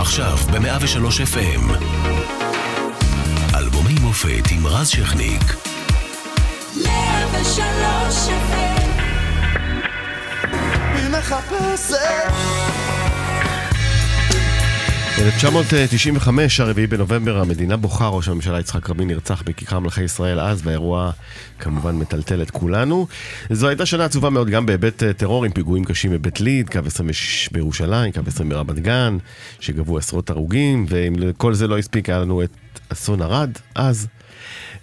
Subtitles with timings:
[0.00, 1.84] עכשיו ב-103 FM.
[3.54, 5.42] אלבומי מופת עם רז שכניק.
[6.76, 8.88] 103 FM
[10.94, 12.32] היא מחפשת
[15.20, 21.10] 1995, הרביעי בנובמבר, המדינה בוכה, ראש הממשלה יצחק רבין נרצח בכיכר מלכי ישראל אז, והאירוע
[21.58, 23.06] כמובן מטלטל את כולנו.
[23.50, 26.78] זו הייתה שנה עצובה מאוד גם בהיבט אה, טרור עם פיגועים קשים בבית ליד, קו
[26.86, 29.18] 26 בירושלים, קו 20 ברמת גן,
[29.60, 32.50] שגבו עשרות הרוגים, ואם כל זה לא הספיק, היה לנו את
[32.88, 34.08] אסון ערד אז.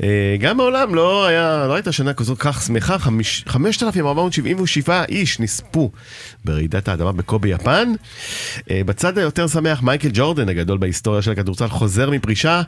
[0.04, 0.08] אה,
[0.40, 5.92] גם העולם לא, היה, לא הייתה שנה כזאת כך שמחה, חמיש- 5,477 איש נספו
[6.46, 7.94] ברעידת האדמה בקובי יפן.
[8.72, 12.62] אה, בצד היותר שמח, מייקל ג'ורדן, הגדול בהיסטוריה של הכדורסל, חוזר מפרישה.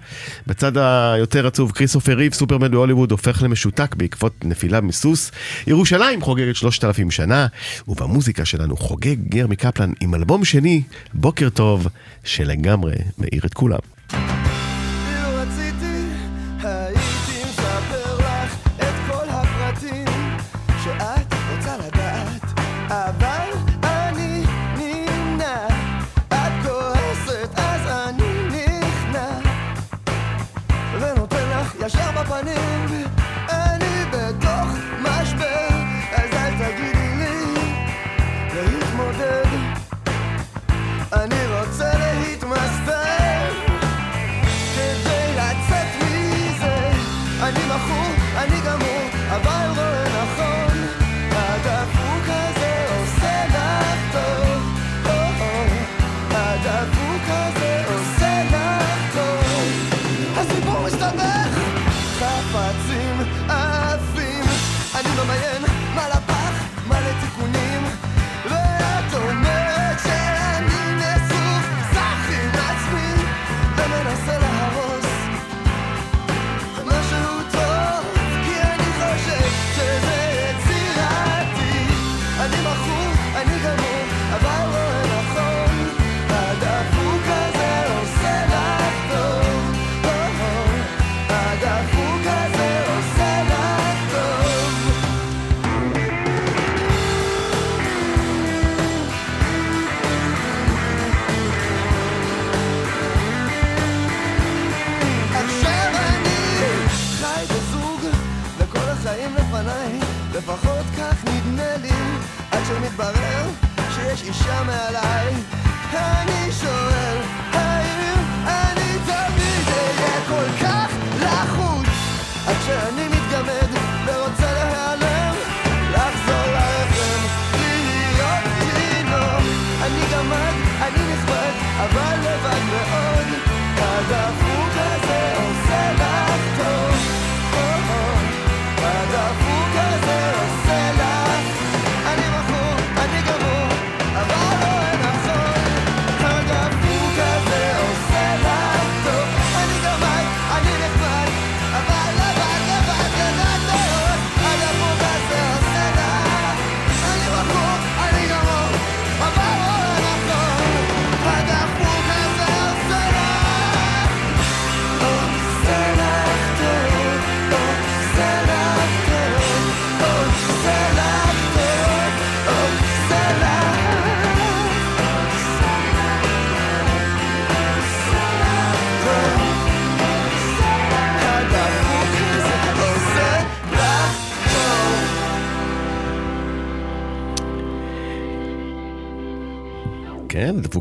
[0.48, 5.32] בצד היותר עצוב, כריסופר ריב, סופרמן בהוליווד, הופך למשותק בעקבות נפילה מסוס.
[5.68, 7.48] ירושלים חוגגת 3,000 שנה,
[7.88, 10.82] ובמוזיקה שלנו חוגג ירמי קפלן עם אלבום שני,
[11.14, 11.88] בוקר טוב,
[12.24, 13.97] שלגמרי מאיר את כולם.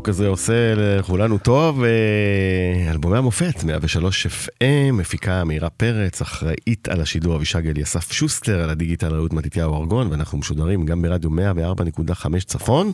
[0.07, 1.83] כן, הדפוק הזה עושה לכולנו טוב.
[1.83, 8.69] אה, אלבומי המופת, 103 FM, מפיקה מאירה פרץ, אחראית על השידור אבישג אליסף שוסטר, על
[8.69, 12.91] הדיגיטל רעות מתתיהו ארגון, ואנחנו משודרים גם ברדיו 104.5 צפון.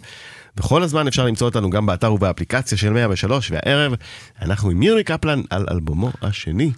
[0.55, 3.93] בכל הזמן אפשר למצוא אותנו גם באתר ובאפליקציה של 103, והערב
[4.41, 6.71] אנחנו עם מירי קפלן על אלבומו השני.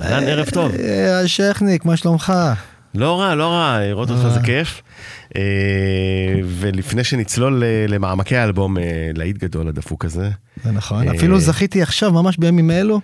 [0.00, 0.72] אהלן, ערב טוב.
[0.74, 2.32] אה, שכניק, מה שלומך?
[2.94, 4.82] לא רע, לא רע, לראות אותך זה כיף.
[5.36, 5.42] אה,
[6.44, 8.82] ולפני שנצלול אה, למעמקי האלבום, אה,
[9.14, 10.30] להיט גדול הדפוק הזה.
[10.64, 11.08] זה נכון.
[11.08, 13.00] אה, אפילו זכיתי עכשיו, ממש בימים אלו,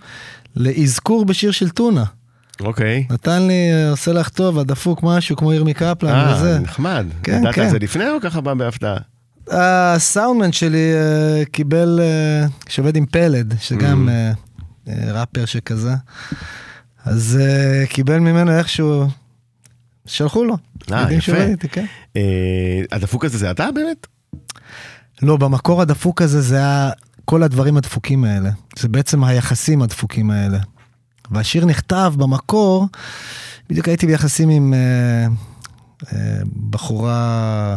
[0.56, 2.04] לאזכור בשיר של טונה.
[2.60, 3.04] אוקיי.
[3.10, 6.58] נתן לי, אה, עושה לך טוב, הדפוק משהו כמו ירמי קפלן אה, וזה.
[6.58, 7.06] נחמד.
[7.22, 7.62] כן, ידעת כן.
[7.62, 8.96] על זה לפני או ככה בא בהפתעה?
[9.50, 14.10] הסאונדמן שלי אה, קיבל, אה, שעובד עם פלד, שגם Mm.
[14.10, 14.32] אה,
[15.06, 15.92] אה, ראפר שכזה,
[17.04, 19.06] אז אה, קיבל ממנו איכשהו,
[20.06, 20.56] שלחו לו.
[20.92, 21.20] אה, יפה.
[21.20, 21.84] שעובד איתי, כן.
[22.16, 24.06] אה, הדפוק הזה זה אתה באמת?
[25.22, 26.90] לא, במקור הדפוק הזה זה היה
[27.24, 28.50] כל הדברים הדפוקים האלה.
[28.78, 30.58] זה בעצם היחסים הדפוקים האלה.
[31.30, 32.88] והשיר נכתב במקור,
[33.70, 35.26] בדיוק הייתי ביחסים עם אה,
[36.12, 37.76] אה, בחורה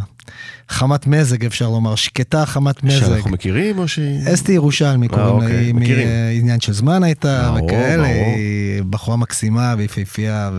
[0.70, 3.00] חמת מזג, אפשר לומר, שקטה חמת מזג.
[3.00, 4.00] שאנחנו מכירים או ש...
[4.34, 5.74] אסתי ירושלמי קוראים לה, אוקיי, היא.
[5.74, 8.36] מעניין של זמן הייתה, ברור, וכאלה, ברור.
[8.36, 10.52] היא בחורה מקסימה ויפהפייה,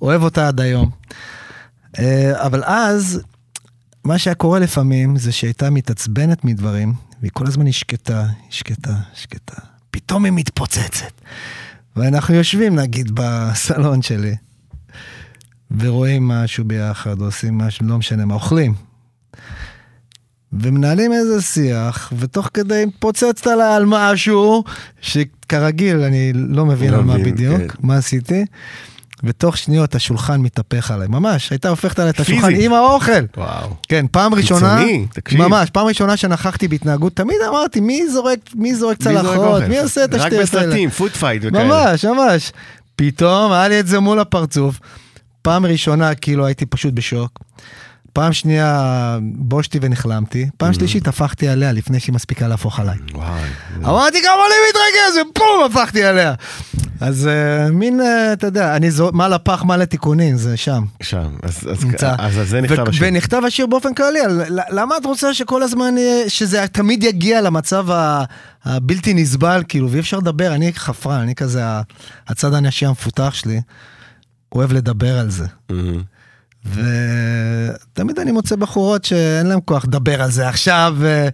[0.00, 0.90] ואוהב אותה עד היום.
[1.98, 3.20] אה, אבל אז,
[4.04, 8.94] מה שהיה קורה לפעמים, זה שהייתה מתעצבנת מדברים, והיא כל הזמן היא שקטה, היא שקטה,
[9.14, 9.60] שקטה.
[9.90, 11.12] פתאום היא מתפוצצת.
[11.96, 14.36] ואנחנו יושבים, נגיד, בסלון שלי,
[15.78, 18.74] ורואים משהו ביחד, עושים משהו, לא משנה מה, אוכלים.
[20.52, 24.64] ומנהלים איזה שיח, ותוך כדי מתפוצצת עליי על משהו,
[25.00, 27.66] שכרגיל, אני לא מבין לא על מה מבין, בדיוק, כן.
[27.80, 28.44] מה עשיתי.
[29.24, 32.54] ותוך שניות השולחן מתהפך עליי, ממש, הייתה הופכת עליי את השולחן.
[32.60, 33.12] עם האוכל.
[33.36, 33.68] וואו.
[33.88, 34.80] כן, פעם ראשונה,
[35.12, 35.42] תקשיב.
[35.42, 39.66] ממש, פעם ראשונה שנכחתי בהתנהגות, תמיד אמרתי, מי זורק, מי זורק מי צלחות, אוכל?
[39.66, 40.66] מי עושה את השטויות רק האלה?
[40.66, 41.64] בסרטים, food fight וכאלה.
[41.64, 42.52] ממש, ממש.
[42.96, 44.80] פתאום היה לי את זה מול הפרצוף.
[45.46, 47.38] פעם ראשונה, כאילו, הייתי פשוט בשוק.
[48.12, 50.48] פעם שנייה, בושתי ונכלמתי.
[50.56, 52.96] פעם שלישית, הפכתי עליה לפני שהיא מספיקה להפוך עליי.
[53.84, 56.34] אמרתי, גם אני מתרגז, ובום, הפכתי עליה.
[57.00, 60.84] אז אה, מין, אה, אתה יודע, אני זו, מה לפח, מה לתיקונים, זה שם.
[61.02, 61.28] שם.
[61.42, 61.84] אז- אז.
[62.18, 63.06] אז על זה נכתב ו- השיר.
[63.08, 64.40] ונכתב השיר באופן כללי, על,
[64.70, 65.94] למה את רוצה שכל הזמן,
[66.28, 68.24] שזה תמיד יגיע למצב ה-
[68.64, 71.62] הבלתי נסבל, כאילו, ואי אפשר לדבר, אני חפרן, אני כזה,
[72.28, 73.60] הצד הנשי המפותח שלי,
[74.56, 75.46] אוהב לדבר על זה.
[75.70, 76.02] מהמם.
[77.92, 81.28] ותמיד אני מוצא בחורות שאין להם כוח לדבר על זה עכשיו, אה,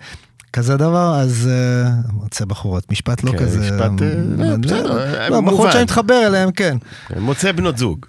[0.52, 3.60] כזה דבר, אז אה, מוצא בחורות, משפט לא כן, כזה...
[3.60, 4.14] משפט, אה,
[4.50, 5.72] לא, בסדר, אה, לא, בחורות מובן.
[5.72, 6.76] שאני מתחבר אליהן, כן.
[7.16, 8.06] מוצא בנות זוג.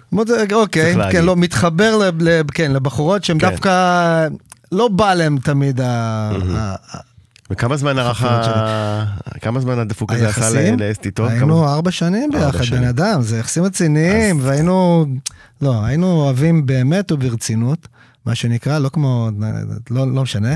[0.52, 0.94] אוקיי.
[1.12, 2.10] כן, לא, מתחבר
[2.54, 3.50] כן, לבחורות שהן כן.
[3.50, 4.26] דווקא,
[4.72, 6.30] לא בא להן תמיד ה-
[7.54, 9.04] וכמה זמן ערך ה...
[9.40, 11.28] כמה זמן הדפוק הזה עשה לאסתי טוב?
[11.28, 12.64] היינו ארבע שנים ביחד.
[12.70, 15.06] בן אדם, זה יחסים רציניים, והיינו,
[15.62, 17.88] לא, היינו אוהבים באמת וברצינות,
[18.26, 19.30] מה שנקרא, לא כמו,
[19.90, 20.54] לא, לא משנה.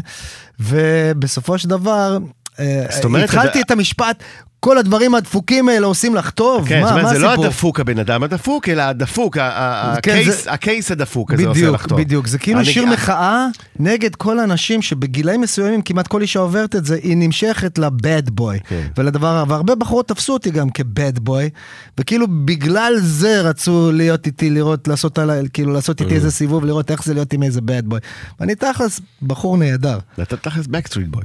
[0.61, 2.19] ובסופו של דבר,
[2.61, 2.87] אה,
[3.25, 4.23] התחלתי את המשפט,
[4.61, 7.45] כל הדברים הדפוקים האלה עושים לך טוב, כן, מה, מה זה לא הסיפור?
[7.47, 11.87] הדפוק הבן אדם הדפוק, אלא הדפוק, כן, הקייס- זה- הקייס הדפוק הזה עושה בדיוק, לך
[11.87, 12.01] טוב.
[12.01, 12.27] בדיוק.
[12.27, 13.47] זה כאילו אני- שיר מחאה
[13.79, 18.59] נגד כל האנשים שבגילאים מסוימים, כמעט כל אישה עוברת את זה, היא נמשכת לבד בוי.
[18.69, 18.87] כן.
[18.99, 21.51] ולדבר, והרבה בחורות תפסו אותי גם כבד בוי,
[21.99, 26.05] וכאילו בגלל זה רצו להיות איתי, לראות, לעשות, עליי- כאילו לעשות Mm.
[26.05, 28.01] איתי איזה סיבוב, לראות איך זה להיות עם איזה בד בוי.
[28.41, 29.99] ואני תכלס בחור נהדר.
[30.23, 31.23] אתה תכלס Backstreet Boy.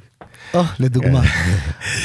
[0.54, 1.22] או, לדוגמה.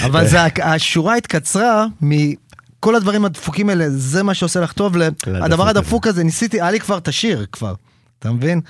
[0.05, 4.97] אבל זה, השורה התקצרה מכל הדברים הדפוקים האלה, זה מה שעושה לך טוב.
[4.97, 5.69] לדפוק הדבר.
[5.69, 7.75] הדפוק הזה, ניסיתי, היה לי כבר את השיר כבר,
[8.19, 8.61] אתה מבין?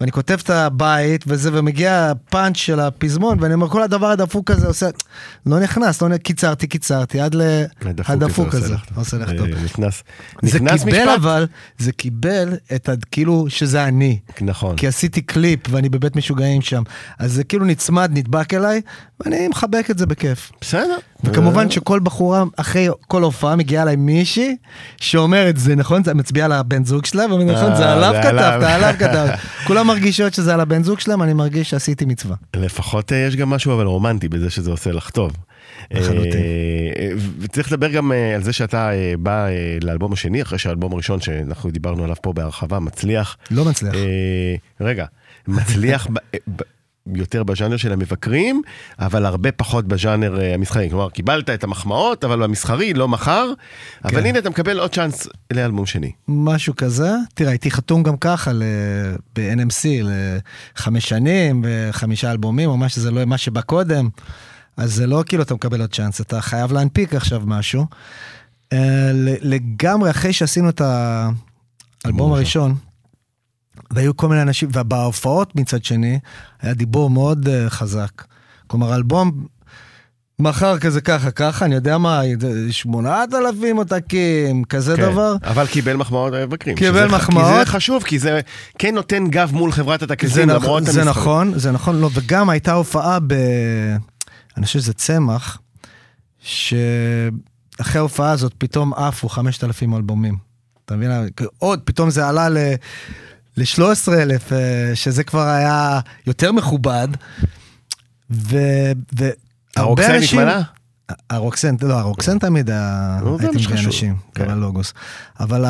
[0.00, 4.66] ואני כותב את הבית וזה, ומגיע הפאנץ' של הפזמון, ואני אומר, כל הדבר הדפוק הזה
[4.66, 4.88] עושה,
[5.46, 9.46] לא נכנס, לא נ- קיצרתי, קיצרתי, עד לדפוק הזה, עושה לך טוב.
[9.48, 10.02] אה, נכנס,
[10.42, 11.14] זה נכנס קיבל משפט.
[11.16, 11.46] אבל,
[11.78, 12.92] זה קיבל את ה...
[13.10, 14.18] כאילו שזה אני.
[14.40, 14.76] נכון.
[14.76, 16.82] כי עשיתי קליפ ואני בבית משוגעים שם.
[17.18, 18.80] אז זה כאילו נצמד, נדבק אליי,
[19.20, 20.52] ואני מחבק את זה בכיף.
[20.60, 20.96] בסדר.
[21.24, 24.56] וכמובן שכל בחורה, אחרי כל הופעה, מגיעה אליי מישהי
[24.96, 28.62] שאומרת, זה נכון, זה מצביע על הבן זוג שלה, ואומרת, נכון, זה אה, עליו כתבת,
[28.62, 29.38] עליו." כתבת.
[29.66, 32.36] כולם מרגישות שזה על הבן זוג שלהם, אני מרגיש שעשיתי מצווה.
[32.56, 35.32] לפחות אה, יש גם משהו אבל רומנטי בזה שזה עושה לך טוב.
[35.90, 36.32] לחלוטין.
[36.98, 39.46] אה, וצריך לדבר גם על זה שאתה בא
[39.82, 43.36] לאלבום השני, אחרי שהאלבום הראשון שאנחנו דיברנו עליו פה בהרחבה, מצליח.
[43.50, 43.94] לא מצליח.
[44.80, 45.06] רגע,
[45.48, 46.06] מצליח
[47.14, 48.62] יותר בז'אנר של המבקרים,
[48.98, 50.90] אבל הרבה פחות בז'אנר אה, המסחרי.
[50.90, 53.52] כלומר, קיבלת את המחמאות, אבל במסחרי לא מחר,
[54.04, 54.26] אבל כן.
[54.26, 56.12] הנה אתה מקבל עוד צ'אנס לאלבום שני.
[56.28, 57.10] משהו כזה.
[57.34, 58.62] תראה, הייתי חתום גם ככה ל-
[59.36, 59.86] ב-NMC
[60.76, 64.08] לחמש שנים וחמישה אלבומים, או מה שזה לא, מה שבא קודם.
[64.76, 67.86] אז זה לא כאילו אתה מקבל עוד צ'אנס, אתה חייב להנפיק עכשיו משהו.
[68.72, 69.10] אה,
[69.42, 70.80] לגמרי אחרי שעשינו את
[72.04, 72.74] האלבום הראשון,
[73.90, 76.18] והיו כל מיני אנשים, ובהופעות מצד שני,
[76.62, 78.24] היה דיבור מאוד אה, חזק.
[78.66, 79.46] כלומר, האלבום
[80.38, 82.20] מכר כזה ככה, ככה, אני יודע מה,
[82.70, 85.36] שמונת אלפים עותקים, כזה כן, דבר.
[85.42, 86.76] אבל קיבל מחמאות המבקרים.
[86.76, 87.52] קיבל שזה מחמאות.
[87.52, 88.40] כי זה חשוב, כי זה
[88.78, 90.62] כן נותן גב מול חברת זה, התקליטים, נכ...
[90.64, 91.22] למרות זה המסחרי.
[91.22, 93.32] נכון, זה נכון, לא, וגם הייתה הופעה ב...
[94.56, 95.58] אני חושב שזה צמח,
[96.38, 100.36] שאחרי ההופעה הזאת פתאום עפו 5,000 אלבומים.
[100.84, 101.10] אתה מבין?
[101.58, 102.58] עוד, פתאום זה עלה ל...
[103.58, 104.52] ל-13 אלף,
[104.94, 107.08] שזה כבר היה יותר מכובד.
[108.30, 109.26] והרבה
[109.76, 110.38] הרוקסן אנשים...
[110.38, 110.62] התמלא?
[111.30, 112.70] הרוקסן, לא, הרוקסן תמיד
[113.38, 113.86] הייתי שחשוב.
[113.86, 114.44] אנשים, כן.
[114.44, 114.92] גם הלוגוס.
[115.40, 115.64] אבל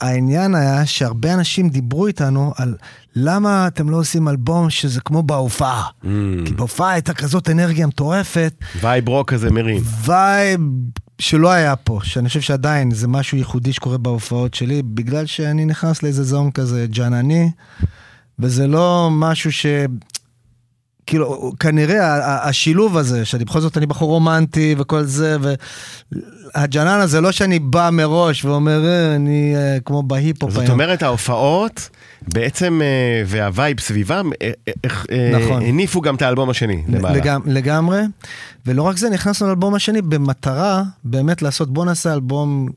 [0.00, 2.74] העניין היה שהרבה אנשים דיברו איתנו על
[3.16, 5.82] למה אתם לא עושים אלבום שזה כמו בהופעה.
[5.82, 6.06] Mm.
[6.44, 9.82] כי בהופעה הייתה כזאת אנרגיה מטורפת, וייב רוק כזה מרים.
[10.04, 10.60] וייב
[11.22, 16.02] שלא היה פה, שאני חושב שעדיין זה משהו ייחודי שקורה בהופעות שלי, בגלל שאני נכנס
[16.02, 17.50] לאיזה zone כזה ג'אנני,
[18.38, 19.66] וזה לא משהו ש...
[21.06, 25.36] כאילו, כנראה השילוב הזה, שאני בכל זאת אני בחור רומנטי וכל זה,
[26.54, 31.88] והג'נן הזה, לא שאני בא מראש ואומר, "אה, אני אה, כמו בהיפ-הופ זאת אומרת, ההופעות
[32.34, 34.30] בעצם, אה, והווייב סביבם,
[35.32, 35.62] נכון.
[35.62, 37.16] הניפו גם את האלבום השני למעלה.
[37.16, 38.00] לגמ, לגמרי.
[38.66, 42.68] ולא רק זה, נכנסנו לאלבום השני במטרה באמת לעשות, בוא נעשה אלבום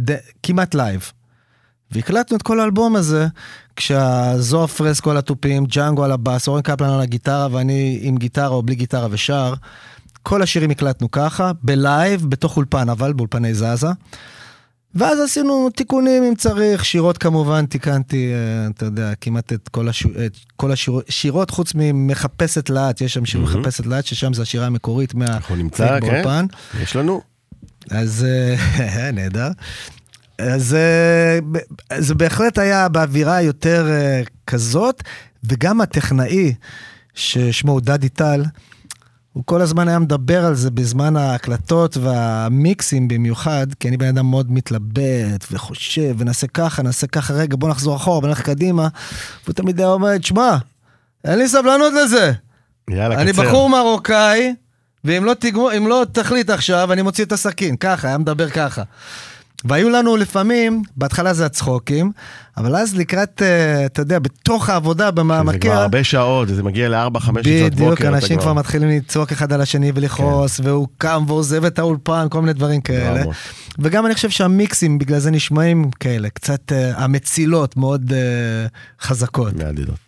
[0.00, 0.16] ד...
[0.42, 1.10] כמעט לייב.
[1.94, 3.26] והקלטנו את כל האלבום הזה,
[3.76, 8.62] כשזוהר פרסקו על התופים, ג'אנגו על הבאס, אורן קפלן על הגיטרה, ואני עם גיטרה או
[8.62, 9.54] בלי גיטרה ושר.
[10.22, 13.88] כל השירים הקלטנו ככה, בלייב, בתוך אולפן, אבל באולפני זזה.
[14.94, 20.06] ואז עשינו תיקונים אם צריך, שירות כמובן, תיקנתי, אה, אתה יודע, כמעט את כל, הש...
[20.06, 23.60] את כל השירות, שירות חוץ ממחפשת להט, יש שם שיר מהמם.
[23.60, 25.26] מחפשת להט, ששם זה השירה המקורית מה...
[25.26, 26.46] אנחנו נמצא, כן?
[26.82, 27.20] יש לנו.
[27.90, 29.48] אז אה, נהדר.
[30.38, 31.58] אז אה, ב-
[31.98, 35.02] זה בהחלט היה באווירה יותר אה, כזאת,
[35.44, 36.54] וגם הטכנאי,
[37.14, 38.44] ששמו הוא דדי טל,
[39.32, 44.26] הוא כל הזמן היה מדבר על זה בזמן ההקלטות והמיקסים במיוחד, כי אני בן אדם
[44.26, 48.88] מאוד מתלבט וחושב, ונעשה ככה, נעשה ככה, רגע, בוא נחזור אחורה, בוא נלך קדימה.
[49.44, 50.56] והוא תמיד היה אומר, שמע,
[51.24, 52.32] אין לי סבלנות לזה.
[52.90, 53.42] יאללה, אני קצר.
[53.42, 54.54] בחור מרוקאי,
[55.04, 57.76] ואם לא, תגמור, לא תחליט עכשיו, אני מוציא את הסכין.
[57.76, 58.82] ככה, היה מדבר ככה.
[59.64, 62.12] והיו לנו לפעמים, בהתחלה זה הצחוקים,
[62.56, 65.10] אבל אז לקראת, אה, אתה יודע, בתוך העבודה
[65.46, 65.72] זה כבר.
[65.72, 67.92] הרבה שעות, זה מגיע ל-4-5 שעות בוקר.
[67.92, 70.66] בדיוק, אנשים כבר מתחילים לצעוק אחד על השני ולכעוס, כן.
[70.66, 73.18] והוא קם ועוזב את האולפן, כל מיני דברים כאלה.
[73.18, 73.34] דרמות.
[73.78, 78.66] וגם אני חושב שהמיקסים בגלל זה נשמעים כאלה, קצת אה, המצילות מאוד אה,
[79.00, 79.52] חזקות.
[79.54, 79.98] מהדהדות.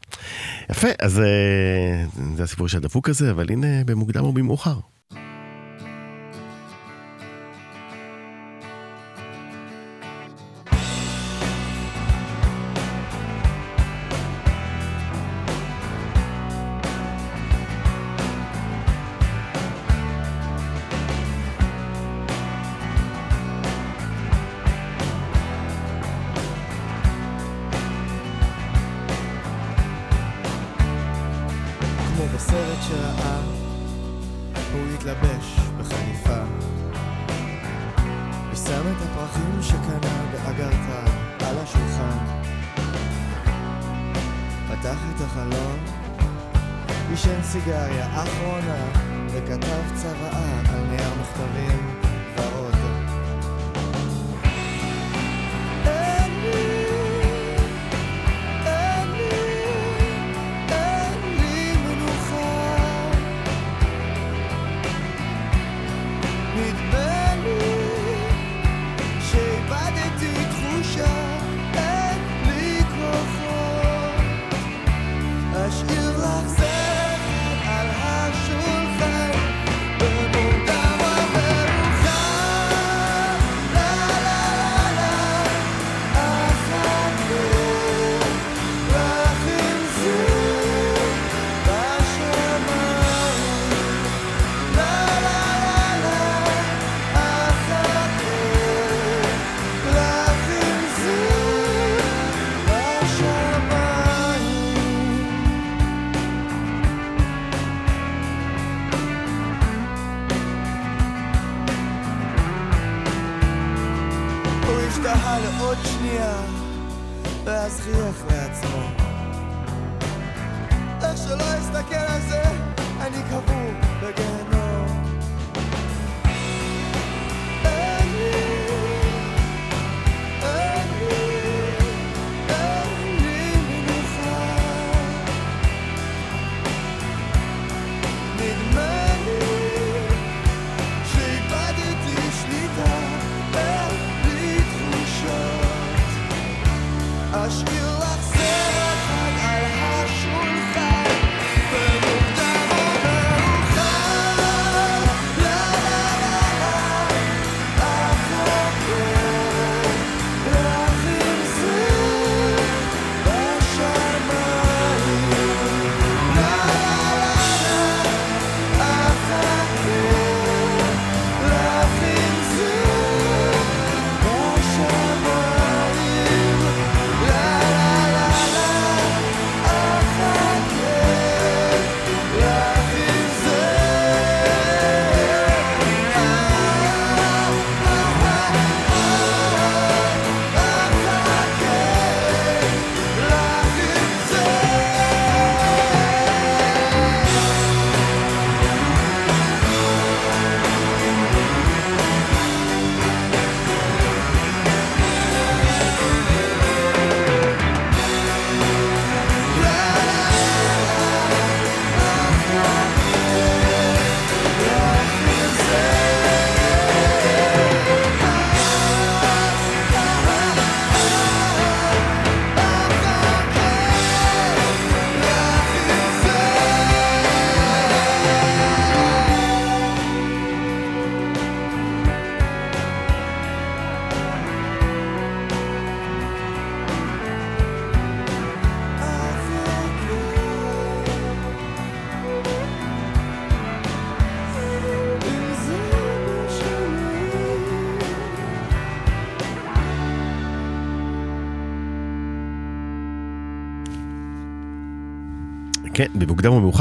[0.71, 1.25] יפה, אז אה,
[2.37, 4.77] זה הסיפור של הדפוק הזה, אבל הנה, במוקדם או במאוחר.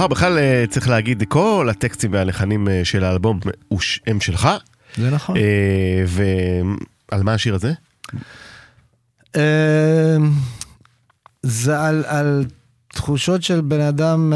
[0.10, 0.26] מאוחר.
[0.26, 3.40] בכלל אה, צריך להגיד, כל הטקסטים והלחנים אה, של האלבום
[4.08, 4.50] הם שלך.
[4.98, 5.38] זה נכון.
[5.38, 7.74] אה, ועל מה השיר הזה?
[9.36, 10.18] אה,
[11.44, 12.46] זה על, על
[12.88, 14.34] תחושות של בן אדם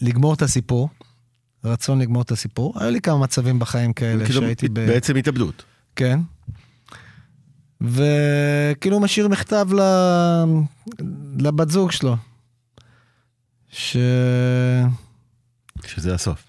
[0.00, 0.88] לגמור את הסיפור,
[1.64, 2.74] רצון לגמור את הסיפור.
[2.76, 4.74] היו לי כמה מצבים בחיים כאלה כאילו, שהייתי ב...
[4.74, 5.64] בעצם התאבדות.
[5.96, 6.20] כן.
[7.80, 9.80] וכאילו משאיר מכתב ל...
[11.38, 12.16] לבת זוג שלו.
[13.70, 13.96] ש...
[15.86, 16.44] שזה הסוף.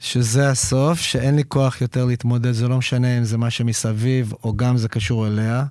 [0.00, 4.56] שזה הסוף, שאין לי כוח יותר להתמודד, זה לא משנה אם זה מה שמסביב, או
[4.56, 5.64] גם זה קשור אליה.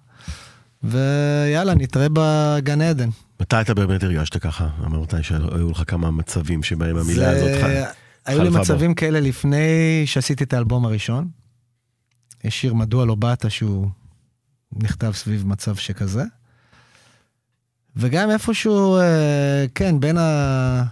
[0.84, 3.10] ויאללה, נתראה בגן עדן.
[3.41, 4.70] מתי אתה באמת הרגשת ככה?
[4.86, 7.84] אמרת שהיו לך כמה מצבים שבהם המילה הזאת חל-
[8.25, 8.60] היו לי חלפה בו.
[8.63, 9.67] מצבים כאלה לפני
[10.06, 11.27] שעשיתי את האלבום הראשון.
[12.44, 13.90] יש שיר מדוע לא באת שהוא
[14.74, 16.24] נכתב סביב מצב שכזה.
[17.98, 20.83] וגם איפשהו, אה, כן, בין ה...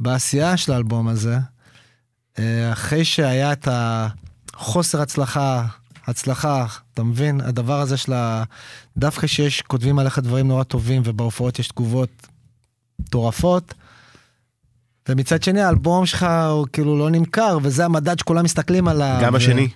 [0.00, 1.38] בעשייה של האלבום הזה,
[2.38, 3.68] אה, אחרי שהיה את
[4.54, 5.66] החוסר הצלחה,
[6.06, 7.40] הצלחה, אתה מבין?
[7.40, 8.44] הדבר הזה של ה...
[8.96, 12.26] דווקא שיש, כותבים עליך דברים נורא טובים ובהופעות יש תגובות
[12.98, 13.74] מטורפות,
[15.08, 19.18] ומצד שני האלבום שלך הוא כאילו לא נמכר, וזה המדד שכולם מסתכלים עליו.
[19.22, 19.68] גם ו- השני.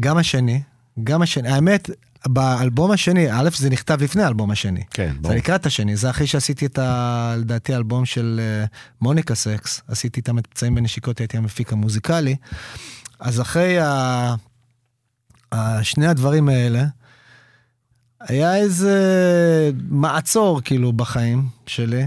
[0.00, 0.62] גם השני,
[1.04, 1.48] גם השני.
[1.48, 1.90] האמת,
[2.26, 4.82] באלבום השני, א', זה נכתב לפני האלבום השני.
[4.90, 5.34] כן, זה ברור.
[5.34, 7.34] לקראת השני, זה אחרי שעשיתי את ה...
[7.38, 8.64] לדעתי האלבום של אה,
[9.00, 12.36] מוניקה סקס, עשיתי איתם את פצעים בנשיקות, הייתי המפיק המוזיקלי.
[13.20, 14.34] אז אחרי ה...
[15.54, 15.84] ה...
[15.84, 16.84] שני הדברים האלה,
[18.20, 19.00] היה איזה
[19.88, 22.06] מעצור כאילו בחיים שלי,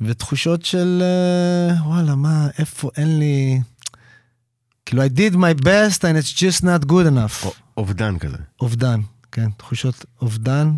[0.00, 3.60] ותחושות של אה, וואלה, מה, איפה, אין לי...
[4.86, 7.46] כאילו, I did my best and it's just not good enough.
[7.76, 8.36] אובדן כזה.
[8.60, 9.00] אובדן,
[9.32, 10.70] כן, תחושות אובדן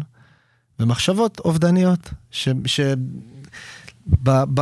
[0.80, 2.48] ומחשבות אובדניות, ש...
[2.64, 2.80] ש...
[4.22, 4.42] ב...
[4.54, 4.60] ב...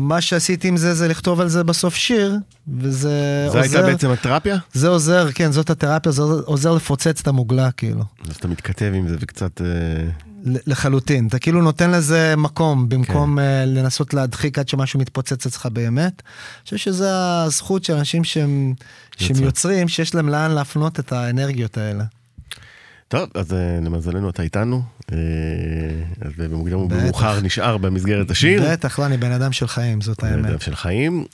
[0.00, 2.36] מה שעשיתי עם זה, זה לכתוב על זה בסוף שיר,
[2.78, 4.56] וזה זו הייתה עוזר, בעצם התרפיה?
[4.72, 9.08] זה עוזר, כן, זאת התרפיה, זה עוזר לפוצץ את המוגלה, כאילו, אז אתה מתכתב עם
[9.08, 9.60] זה וקצת...
[10.46, 11.26] לחלוטין.
[11.26, 13.64] אתה כאילו נותן לזה מקום, במקום כן.
[13.64, 16.22] uh, לנסות להדחיק עד שמשהו מתפוצץ אצלך באמת.
[16.22, 18.74] אני חושב שזו הזכות של אנשים שהם,
[19.16, 19.88] שהם יוצרים.
[19.88, 22.04] שיש להם לאן להפנות את האנרגיות האלה.
[23.08, 24.82] טוב, אז אה, למזלנו אתה איתנו.
[25.12, 25.18] אה,
[26.20, 26.78] אז במוקדם.
[26.78, 28.62] ובמאוחר נשאר במסגרת השיר.
[28.70, 30.44] בטח, לא, אני בן אדם של חיים, זאת האמת.
[30.44, 30.60] האמת.
[30.60, 31.24] של חיים.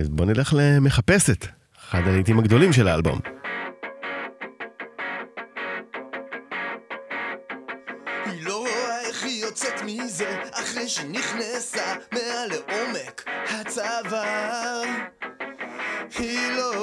[0.00, 1.46] אז בוא נלך למחפשת.
[1.90, 3.18] אחד הלעיתים הגדולים של האלבום.
[10.90, 14.82] שנכנסה מעל לעומק הצוואר
[16.18, 16.79] היא לא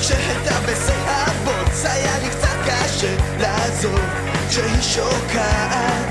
[0.00, 4.00] כשהייתה בשיא הבוץ היה לי קצת קשה לעזוב
[4.48, 6.01] כשהיא שוקעת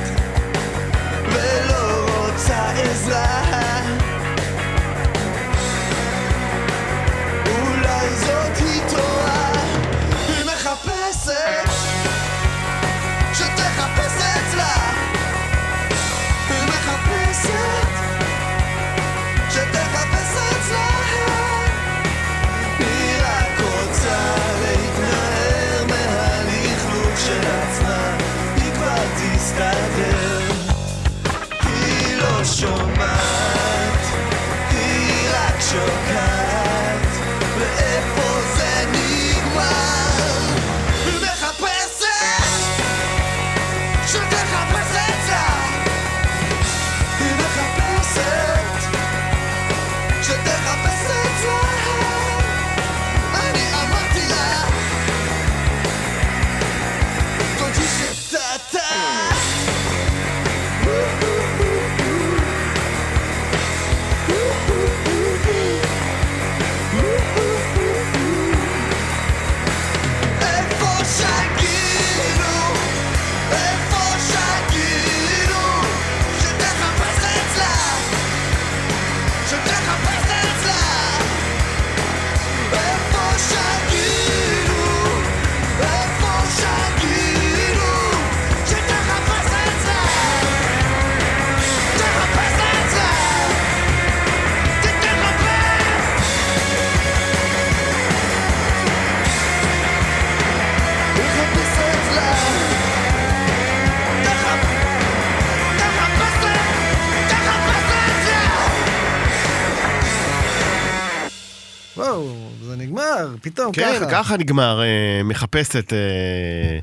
[113.19, 114.11] נגמר, פתאום כן, ככה.
[114.11, 114.87] ככה נגמר, אה,
[115.23, 116.79] מחפשת אה,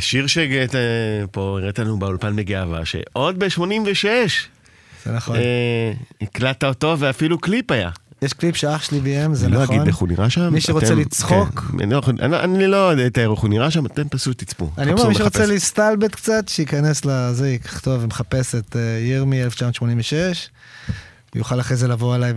[0.00, 0.80] שיר שגת, אה,
[1.30, 4.04] פה הראית לנו באולפן בגאווה, שעוד ב-86
[5.04, 5.36] זה נכון.
[6.22, 7.90] הקלטת אותו ואפילו קליפ היה.
[8.22, 9.76] יש קליפ שאח שלי ביים, זה אני לא נכון.
[9.76, 10.52] אגיד איך הוא נראה שם.
[10.52, 11.60] מי שרוצה אתם- לצחוק.
[11.60, 14.70] כן, אני לא אני- אני לא אתאר איך הוא נראה שם, אתם פשוט תצפו.
[14.78, 15.46] אני אומר, מי שרוצה.
[15.46, 20.48] להסתלבט קצת, שייכנס לזה, יכתוב, מחפש את אה, ירמי 1986,
[21.34, 22.32] ויוכל אחרי זה לבוא אליי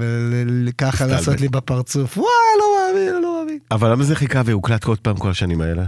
[0.67, 1.05] וככה.
[1.05, 2.27] לעשות לי בפרצוף, וואי,
[2.59, 3.59] לא מאמין, לא מאמין.
[3.71, 5.83] אבל למה זה חיכה והוקלט עוד פעם כל השנים האלה?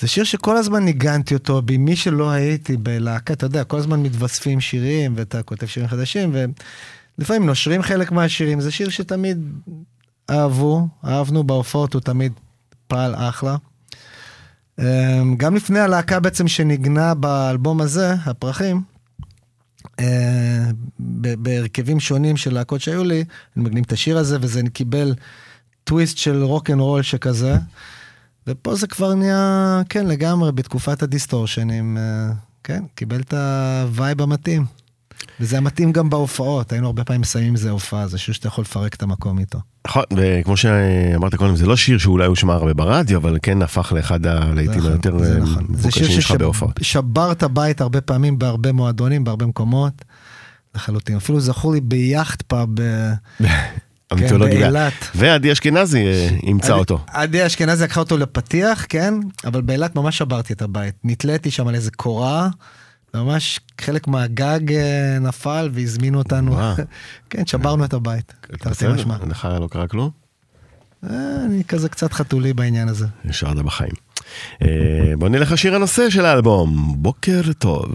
[0.00, 4.60] זה שיר שכל הזמן ניגנתי אותו, במי שלא הייתי בלהקה, אתה יודע, כל הזמן מתווספים
[4.60, 6.34] שירים, ואתה כותב שירים חדשים,
[7.18, 9.52] ולפעמים נושרים חלק מהשירים, זה שיר שתמיד
[10.30, 12.32] אהבו, אהבנו בהופעות, הוא תמיד
[12.86, 13.56] פעל אחלה.
[14.78, 18.82] אמ, גם לפני הלהקה בעצם שניגנה באלבום הזה, הפרחים,
[20.00, 20.70] אה,
[21.38, 23.24] בהרכבים שונים של להקות שהיו לי,
[23.56, 25.14] הם מנגנים את השיר הזה, וזה קיבל
[25.84, 27.56] טוויסט של רוק אנד רול שכזה.
[28.46, 32.32] ופה זה כבר נהיה, כן, לגמרי, בתקופת הדיסטורשנים, אה,
[32.64, 34.64] כן, קיבל את הווייב המתאים.
[35.40, 38.62] וזה המתאים גם בהופעות, היינו הרבה פעמים מסיימים עם זה הופעה, זה שיר שאתה יכול
[38.62, 39.58] לפרק את המקום איתו.
[39.86, 44.26] נכון, וכמו שאמרת קודם, זה לא שיר שאולי הושמע הרבה ברדיו, אבל כן הפך לאחד
[44.26, 45.66] הלהיטים זה היותר נכון, זה אה, נכון.
[45.74, 46.80] זה שיר מבוקשים שלך בהופעות.
[46.82, 50.04] ששבר את הבית הרבה פעמים בהרבה מועדונים, בהרבה מקומות,
[50.74, 51.16] לחלוטין.
[51.16, 52.68] אפילו זכור לי ביאכט פאב,
[54.10, 54.54] המיתולוגיה.
[54.58, 54.92] כן, באילת.
[55.14, 56.98] ועדי אשכנזי אה, אימצה אותו.
[57.06, 60.94] עדי אשכנזי לקחה אותו לפתיח, כן, אבל באילת ממש שברתי את הבית.
[61.04, 62.48] נתליתי שם על איזה קורה,
[63.22, 66.56] ממש חלק מהגג אה, נפל והזמינו אותנו.
[67.30, 68.34] כן, שברנו את הבית.
[68.58, 69.16] תרתי משמע.
[69.28, 70.10] לך לא קרה כלום?
[71.04, 71.10] אה,
[71.44, 73.06] אני כזה קצת חתולי בעניין הזה.
[73.24, 73.92] נשארת בחיים.
[74.62, 77.88] אה, בוא נלך לשיר הנושא של האלבום, בוקר טוב.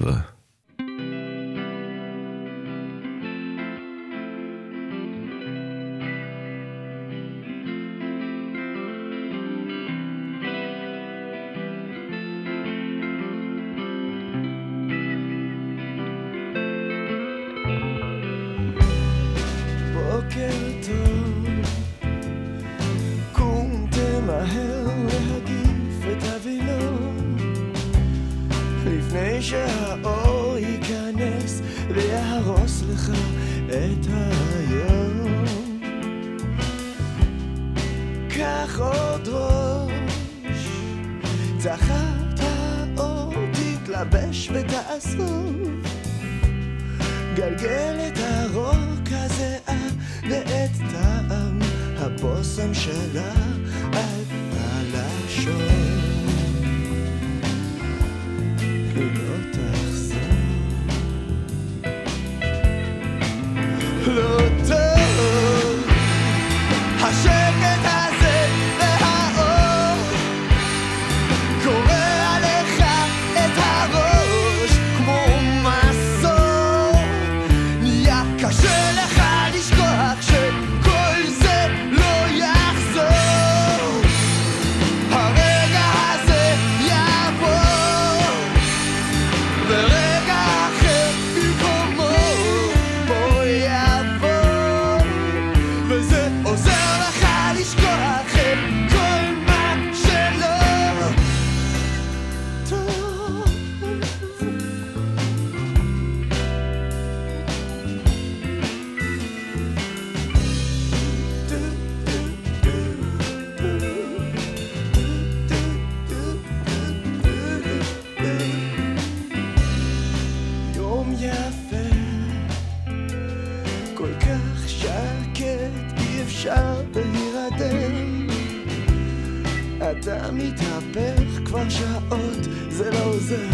[131.53, 132.37] כבר שעות,
[132.69, 133.52] זה לא עוזר,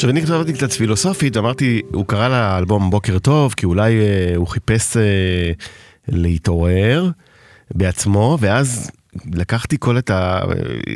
[0.00, 4.46] עכשיו, אני כתבתי קצת פילוסופית, אמרתי, הוא קרא לאלבום בוקר טוב, כי אולי אה, הוא
[4.48, 5.02] חיפש אה,
[6.08, 7.10] להתעורר
[7.74, 8.90] בעצמו, ואז
[9.34, 10.40] לקחתי כל את ה...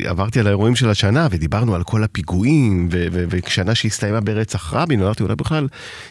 [0.05, 5.01] עברתי על האירועים של השנה, ודיברנו על כל הפיגועים, ו- ו- ושנה שהסתיימה ברצח רבין,
[5.01, 5.67] אמרתי, אולי בכלל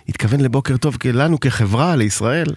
[0.09, 2.55] התכוון לבוקר טוב לנו כחברה, לישראל.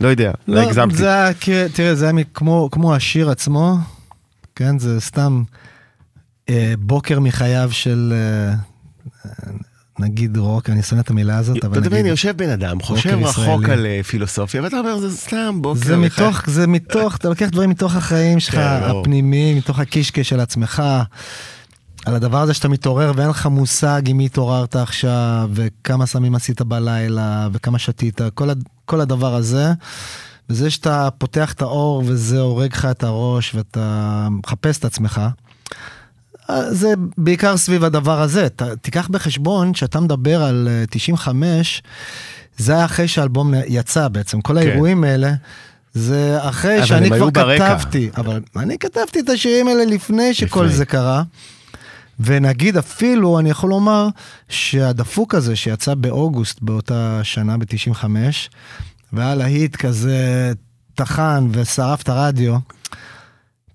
[0.00, 0.96] לא יודע, לא הגזמתי.
[0.96, 1.34] זה היה,
[1.72, 3.76] תראה, זה היה כמו, כמו השיר עצמו,
[4.56, 5.42] כן, זה סתם
[6.48, 8.67] אה, בוקר מחייו של, אה, אה,
[9.98, 13.18] נגיד רוק, אני שונא את המילה הזאת, אבל אתה יודע, נגיד, יושב בן אדם, חושב
[13.22, 13.68] רחוק.
[13.68, 15.80] על אה, פילוסופיה, ואתה אומר, זה סתם בוקר.
[15.80, 18.60] זה מחייו." מתוך, זה מתוך, אתה לוקח דברים מתוך החיים שלך, כן.
[18.60, 20.82] הפנימיים, מתוך הקישקע של עצמך,
[22.06, 26.62] על הדבר הזה שאתה מתעורר ואין לך מושג עם מי התעוררת עכשיו, וכמה סמים עשית
[26.62, 28.48] בלילה, וכמה שתית, כל,
[28.84, 29.72] כל הדבר הזה.
[30.50, 35.20] וזה שאתה פותח את האור וזה הורג לך את הראש ואתה מחפש את עצמך.
[36.50, 38.48] אה, זה בעיקר סביב הדבר הזה.
[38.48, 41.82] ת, תיקח בחשבון שאתה מדבר על אה, 95,
[42.56, 44.40] זה היה אחרי שהאלבום יצא בעצם.
[44.40, 45.32] כל האירועים האלה,
[45.94, 46.86] זה אחרי כן.
[46.86, 47.76] שאני כבר ברקע.
[47.78, 48.10] כתבתי.
[48.16, 50.76] אבל אני כתבתי את השירים האלה לפני שכל לפני.
[50.76, 51.22] זה קרה.
[52.20, 54.08] ונגיד אפילו, אני יכול לומר
[54.48, 58.04] שהדפוק הזה שיצא באוגוסט באותה שנה, ב-95,
[59.12, 60.52] והיה להיט כזה
[60.94, 62.56] טחן ושרף את הרדיו,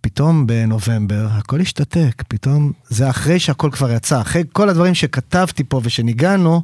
[0.03, 5.81] פתאום בנובמבר הכל השתתק, פתאום זה אחרי שהכל כבר יצא, אחרי כל הדברים שכתבתי פה
[5.83, 6.61] ושניגענו,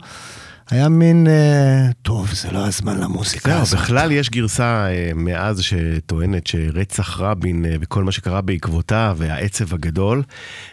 [0.69, 3.80] היה מין, אה, טוב, זה לא הזמן למוזיקה זהו, הזאת.
[3.80, 10.23] בכלל יש גרסה אה, מאז שטוענת שרצח רבין אה, וכל מה שקרה בעקבותיו והעצב הגדול,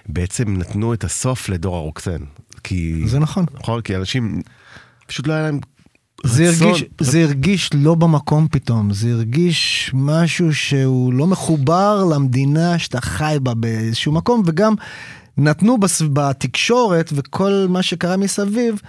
[0.08, 2.20] בעצם נתנו את הסוף לדור הרוקסן.
[2.62, 3.02] כי...
[3.06, 3.44] זה נכון.
[3.60, 4.42] נכון, כי אנשים,
[5.06, 5.60] פשוט לא היה להם
[6.24, 6.68] זה רצון.
[6.68, 13.36] הרגיש, זה הרגיש לא במקום פתאום, זה הרגיש משהו שהוא לא מחובר למדינה שאתה חי
[13.42, 14.74] בה באיזשהו מקום, וגם
[15.38, 16.02] נתנו בס...
[16.12, 18.80] בתקשורת וכל מה שקרה מסביב,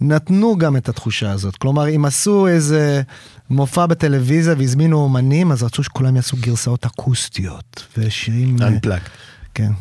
[0.00, 1.56] נתנו גם את התחושה הזאת.
[1.56, 3.02] כלומר, אם עשו איזה
[3.50, 8.56] מופע בטלוויזיה והזמינו אומנים, אז רצו שכולם יעשו גרסאות אקוסטיות ושירים...
[8.62, 9.08] אה, Unplugged.
[9.54, 9.72] כן.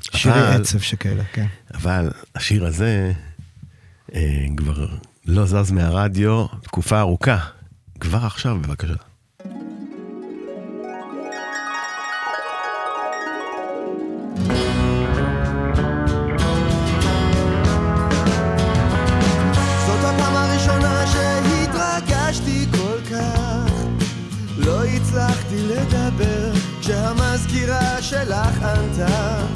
[0.00, 1.46] שירי אבל- עצב שכאלה, כן.
[1.74, 3.12] אבל השיר הזה
[4.14, 4.86] אה, כבר
[5.26, 7.38] לא זז מהרדיו תקופה ארוכה.
[8.00, 8.94] כבר עכשיו, בבקשה.
[24.58, 24.84] לא
[28.00, 29.46] שלך ענתה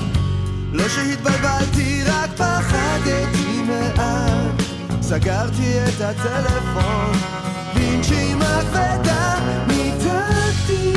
[0.72, 3.45] לא שהתבלבלתי, רק פחדתי
[5.08, 7.12] סגרתי את הטלפון
[7.74, 9.34] בנשימה כבדה
[9.66, 10.92] ניתקתי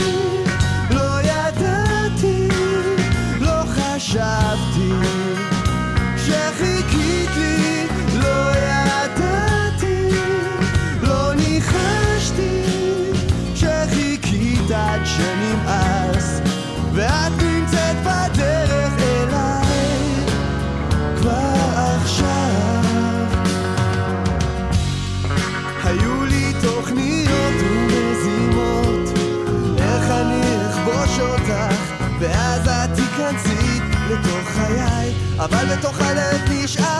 [0.91, 2.47] לא ידעתי,
[3.39, 4.48] לא חשבתי
[35.39, 36.98] אבל בתוך הלב נשאר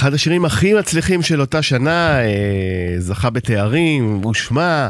[0.00, 2.26] אחד השירים הכי מצליחים של אותה שנה, אה,
[2.98, 4.88] זכה בתארים, הושמע.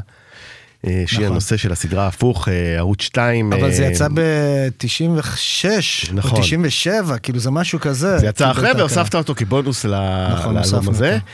[0.86, 1.32] אה, שהיא נכון.
[1.32, 3.52] הנושא של הסדרה הפוך, אה, ערוץ 2.
[3.52, 5.66] אבל זה אה, יצא ב-96
[6.12, 6.38] נכון.
[6.38, 8.18] או 97, כאילו זה משהו כזה.
[8.18, 8.72] זה יצא אחרי.
[8.78, 9.88] והוספת אותו כבונוס ל-
[10.32, 11.12] נכון, לאלבום הוספנו הזה.
[11.14, 11.24] אותו.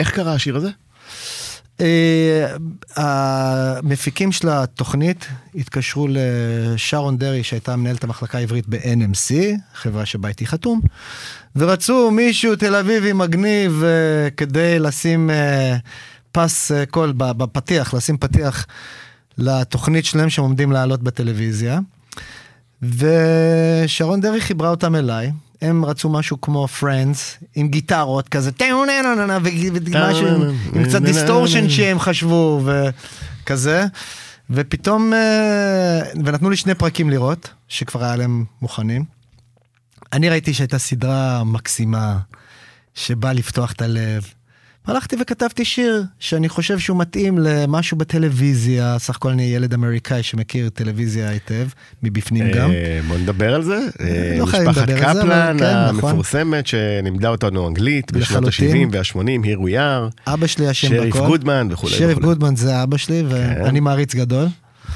[0.00, 0.68] איך קרה השיר הזה?
[1.80, 2.56] אה,
[2.96, 9.34] המפיקים של התוכנית התקשרו לשרון דרעי, שהייתה מנהלת המחלקה העברית ב-NMC,
[9.74, 10.80] חברה שבה הייתי חתום,
[11.56, 15.76] ורצו מישהו תל אביבי מגניב אה, כדי לשים אה,
[16.32, 18.66] פס קול בפתיח, לשים פתיח
[19.38, 21.80] לתוכנית שלהם שהם עומדים לעלות בטלוויזיה.
[22.82, 25.32] ושרון דרעי חיברה אותם אליי.
[25.62, 27.18] הם רצו משהו כמו Friends,
[27.54, 28.50] עם גיטרות כזה,
[30.08, 30.42] ומשהו עם-
[30.74, 32.62] עם קצת distortion שהם חשבו,
[33.44, 33.84] וכזה.
[34.50, 39.04] ופתאום, אה, ונתנו לי שני פרקים לראות, שכבר היה להם מוכנים.
[40.12, 42.18] אני ראיתי שהייתה סדרה מקסימה,
[42.94, 44.22] שבאה לפתוח את הלב.
[44.86, 50.68] הלכתי וכתבתי שיר שאני חושב שהוא מתאים למשהו בטלוויזיה, סך הכל אני ילד אמריקאי שמכיר
[50.68, 51.68] טלוויזיה היטב,
[52.02, 52.70] מבפנים גם.
[52.70, 53.78] אה, בוא נדבר על זה.
[54.00, 56.10] אה, לא חייבים משפחת לדבר על זה, אבל קפלן כן, נכון.
[56.10, 58.94] המפורסמת שלימדה אותנו אנגלית בשנות לחלוטין.
[58.94, 61.26] ה-70 וה-80, here we are, אבא שלי אשם שריף בכל.
[61.26, 62.18] גודמן וכולי שריף.
[62.18, 63.62] גודמן זה אבא שלי, כן.
[63.64, 64.46] ואני מעריץ גדול.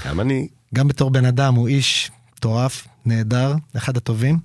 [0.08, 0.48] גם אני.
[0.74, 4.38] גם בתור בן אדם הוא איש מטורף, נהדר, אחד הטובים.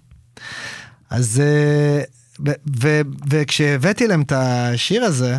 [1.10, 2.04] אז אה,
[2.82, 5.38] ו- וכשהבאתי להם את השיר הזה,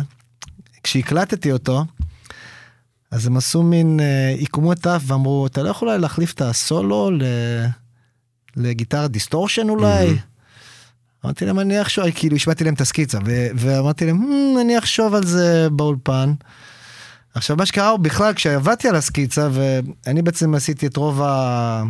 [0.83, 1.85] כשהקלטתי אותו,
[3.11, 6.41] אז הם עשו מין אה, עיקמו את האף ואמרו, אתה לא יכול אולי להחליף את
[6.41, 7.23] הסולו ל...
[8.55, 10.17] לגיטרה distortion אולי?
[11.25, 15.13] אמרתי להם, אני אחשוב, כאילו השמעתי להם את הסקיצה, ו- ואמרתי להם, "Hmm, אני אחשוב
[15.13, 16.33] על זה באולפן.
[17.33, 21.83] עכשיו, מה שקרה הוא בכלל, כשעבדתי על הסקיצה, ואני בעצם עשיתי את רוב ה...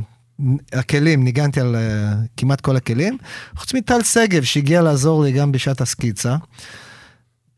[0.74, 3.18] הכלים, ניגנתי על uh, כמעט כל הכלים,
[3.56, 6.36] חוץ מטל שגב שהגיע לעזור לי גם בשעת הסקיצה.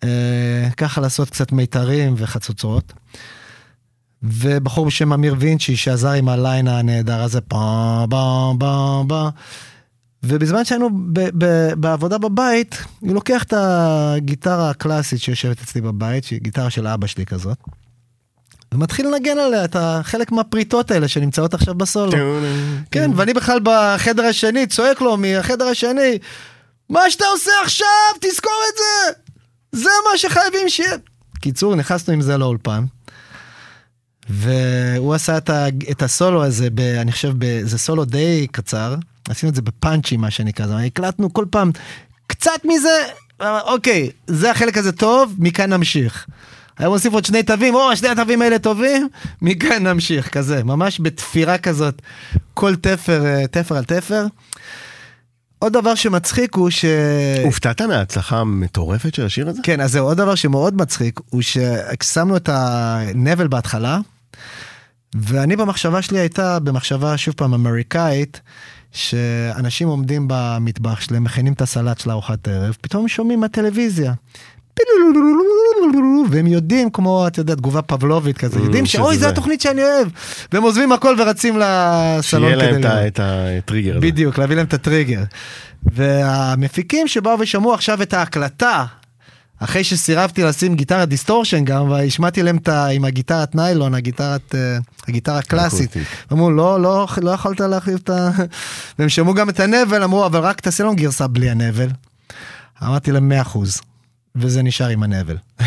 [0.01, 0.07] Uh,
[0.77, 2.93] ככה לעשות קצת מיתרים וחצוצרות.
[4.23, 9.29] ובחור בשם אמיר וינצ'י שעזר עם הליין הנהדר הזה, פה פה פה פה.
[10.23, 16.39] ובזמן שהיינו ב- ב- בעבודה בבית, הוא לוקח את הגיטרה הקלאסית שיושבת אצלי בבית, שהיא
[16.41, 17.57] גיטרה של אבא שלי כזאת,
[18.75, 22.11] ומתחיל לנגן עליה את החלק מהפריטות האלה שנמצאות עכשיו בסולו.
[22.91, 26.17] כן, ואני בכלל בחדר השני, צועק לו מהחדר השני,
[26.89, 27.87] מה שאתה עושה עכשיו,
[28.21, 29.13] תזכור את זה!
[29.71, 30.97] זה מה שחייבים שיהיה.
[31.39, 32.83] קיצור, נכנסנו עם זה לאולפן,
[34.29, 38.95] והוא עשה את, ה, את הסולו הזה, ב, אני חושב, ב, זה סולו די קצר,
[39.29, 41.71] עשינו את זה בפאנצ'ים, מה שנקרא, זאת הקלטנו כל פעם
[42.27, 43.03] קצת מזה,
[43.41, 46.27] אוקיי, זה החלק הזה טוב, מכאן נמשיך.
[46.77, 49.07] היה מוסיף עוד שני תווים, או, שני התווים האלה טובים,
[49.41, 52.01] מכאן נמשיך, כזה, ממש בתפירה כזאת,
[52.53, 54.25] כל תפר, אה, תפר על תפר.
[55.59, 56.85] עוד דבר שמצחיק הוא ש...
[57.43, 59.61] הופתעת מההצלחה המטורפת של השיר הזה?
[59.63, 63.99] כן, אז זהו, עוד דבר שמאוד מצחיק, הוא ששמנו את הנבל בהתחלה,
[65.15, 68.41] ואני במחשבה שלי הייתה, במחשבה שוב פעם אמריקאית,
[68.91, 74.13] שאנשים עומדים במטבח שלהם, מכינים את הסלט של ארוחת ערב, פתאום שומעים מהטלוויזיה.
[76.29, 79.17] והם יודעים, כמו, אתה יודע, תגובה פבלובית כזה, יודעים שזה שאוי.
[79.17, 80.07] זו התוכנית שאני אוהב.
[80.51, 83.99] והם עוזבים הכל ורצים לסלון שיהיה כדי להם את הטריגר.
[83.99, 85.23] בדיוק, להביא להם את הטריגר.
[85.83, 88.85] והמפיקים שבאו ושמעו עכשיו את ההקלטה,
[89.59, 92.87] אחרי שסירבתי לשים גיטרת distortion גם, והשמעתי להם את ה...
[92.87, 95.93] עם הגיטרת ניילון, הגיטרת, אה, הגיטרה הקלאסית.
[96.33, 98.29] אמרו, לא, לא, לא יכולת להחליף את ה...
[98.99, 101.87] והם שמעו גם את הנבל, אמרו, אבל רק תעשה לנו גרסה בלי הנבל.
[102.83, 103.81] אמרתי להם 100 אחוז.
[104.35, 105.37] וזה נשאר עם הנבל.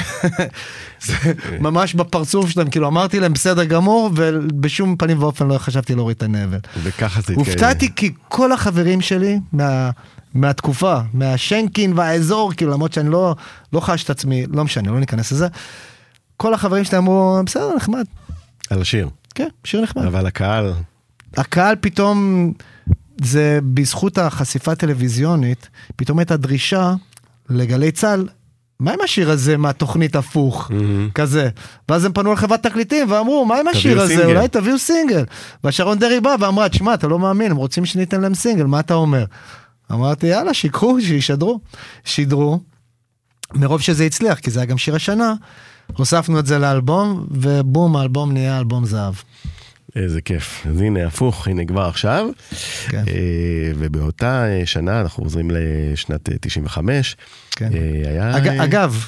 [1.07, 1.15] זה
[1.61, 6.23] ממש בפרצוף שלהם, כאילו אמרתי להם בסדר גמור, ובשום פנים ואופן לא חשבתי להוריד את
[6.23, 6.59] הנבל.
[6.83, 7.39] וככה זה התקיים.
[7.39, 9.91] הופתעתי כי כל החברים שלי מה,
[10.35, 13.35] מהתקופה, מהשנקין והאזור, כאילו למרות שאני לא,
[13.73, 15.49] לא חש את עצמי, לא משנה, לא ניכנס לזה,
[16.37, 18.05] כל החברים שלי אמרו, בסדר, נחמד,
[18.71, 19.09] על השיר.
[19.35, 20.05] כן, שיר נחמד.
[20.05, 20.73] אבל הקהל,
[21.37, 22.53] הקהל פתאום,
[23.23, 26.95] זה בזכות החשיפה הטלוויזיונית, פתאום הייתה דרישה
[27.51, 28.29] לגלי צה"ל,
[28.81, 30.71] מה עם השיר הזה מהתוכנית הפוך,
[31.15, 31.49] כזה.
[31.89, 35.25] ואז הם פנו לחברת תקליטים ואמרו, מה עם השיר הזה, סינגל." אולי תביאו סינגל.
[35.65, 38.95] והשרון דרעי בא ואמרה, תשמע, אתה לא מאמין, הם רוצים שניתן להם סינגל, מה אתה
[38.95, 39.25] אומר?
[39.93, 41.61] אמרתי, יאללה, שיקחו, שישדרו.
[42.05, 42.61] שידרו.
[43.55, 45.35] מרוב שזה הצליח, כי זה היה גם שיר השנה,
[45.97, 49.15] הוספנו את זה לאלבום, ובום, האלבום נהיה אלבום זהב.
[49.99, 50.67] איזה כיף.
[50.71, 52.29] אז הנה, הפוך, הנה כבר עכשיו.
[52.89, 53.05] כן.
[53.09, 57.17] אה, ובאותה אה, שנה, אנחנו חוזרים לשנת אה, 95.
[57.51, 57.71] כן.
[57.75, 58.37] אה, היה...
[58.37, 59.07] אג, אגב,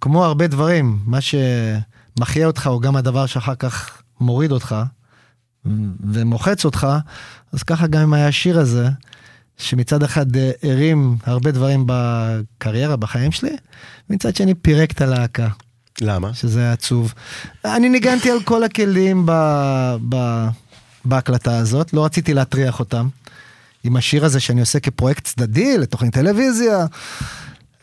[0.00, 4.76] כמו הרבה דברים, מה שמחיה אותך הוא גם הדבר שאחר כך מוריד אותך
[6.12, 6.86] ומוחץ אותך,
[7.52, 8.88] אז ככה גם היה השיר הזה,
[9.58, 10.26] שמצד אחד
[10.62, 13.56] הרים הרבה דברים בקריירה, בחיים שלי,
[14.10, 15.48] ומצד שני פירק את הלהקה.
[16.00, 16.34] למה?
[16.34, 17.14] שזה היה עצוב.
[17.64, 19.32] אני ניגנתי על כל הכלים ב,
[20.08, 20.46] ב,
[21.04, 23.08] בהקלטה הזאת, לא רציתי להטריח אותם.
[23.84, 26.86] עם השיר הזה שאני עושה כפרויקט צדדי לתוכנית טלוויזיה,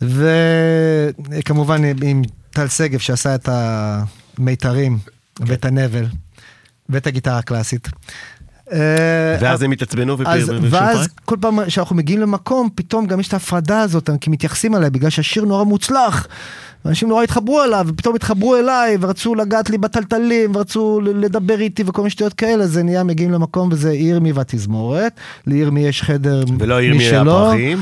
[0.01, 4.97] וכמובן עם טל שגב שעשה את המיתרים
[5.39, 6.05] ואת הנבל
[6.89, 7.87] ואת הגיטרה הקלאסית.
[8.71, 13.33] אה, ואז הם התעצבנו ופרסמו ואז כל פעם שאנחנו מגיעים למקום, פתאום גם יש את
[13.33, 16.27] ההפרדה הזאת, כי מתייחסים עליי בגלל שהשיר נורא מוצלח.
[16.87, 22.01] ואנשים נורא התחברו אליו, ופתאום התחברו אליי, ורצו לגעת לי בטלטלים, ורצו לדבר איתי וכל
[22.01, 25.13] מיני שטויות כאלה, זה נהיה מגיעים למקום וזה ירמי והתזמורת,
[25.47, 27.77] לירמי יש חדר ולא ירמי משלו, הפרחים.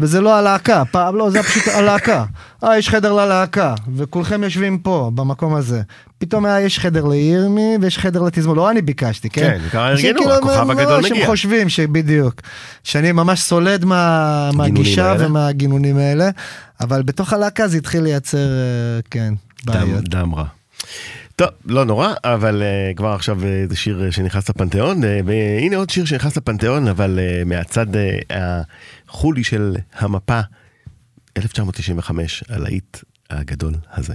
[0.00, 2.24] וזה לא הלהקה, פעם לא, זה פשוט הלהקה.
[2.64, 5.82] אה, יש חדר ללהקה, וכולכם יושבים פה, במקום הזה.
[6.18, 9.42] פתאום היה, יש חדר לירמי, ויש חדר לתזמורת, לא אני ביקשתי, כן?
[9.42, 11.20] כן, ככה ארגנו, שכאילו, הכוכב הגדול מגיע.
[11.20, 12.40] הם חושבים שבדיוק,
[12.84, 15.26] שאני ממש סולד מה, מהגישה האלה.
[15.26, 16.30] ומהגינונים האלה,
[16.80, 19.34] אבל בתוך הלהקה זה התחיל לייצר, אה, כן,
[19.64, 20.08] דם, בעיות.
[20.08, 20.44] דם רע.
[21.36, 25.76] טוב, לא נורא, אבל uh, כבר עכשיו uh, זה שיר uh, שנכנס לפנתיאון, uh, והנה
[25.76, 28.34] עוד שיר שנכנס לפנתיאון, אבל uh, מהצד uh,
[29.16, 30.40] החולי של המפה,
[31.36, 32.96] 1995, הלהיט
[33.30, 34.14] הגדול הזה.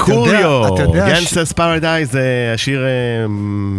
[0.00, 3.28] קוליו, Gangsta's Paradise זה השיר אה,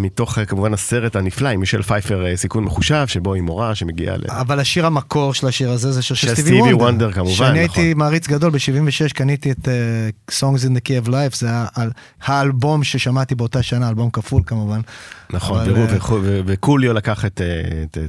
[0.02, 4.18] מתוך אה, כמובן הסרט הנפלא עם מישל פייפר אה, סיכון מחושב, שבו היא מורה שמגיעה
[4.18, 4.22] ל...
[4.28, 7.12] אבל השיר המקור של השיר הזה זה של סטיבי וונדר.
[7.12, 7.82] כמובן, שאני נכון.
[7.82, 9.68] הייתי מעריץ גדול, ב-76 קניתי את
[10.32, 11.50] Songs in the Key of Life, זה
[12.24, 14.80] האלבום ששמעתי באותה שנה, אלבום כפול כמובן.
[15.34, 15.68] נכון,
[16.46, 17.42] וקוליו לקח את,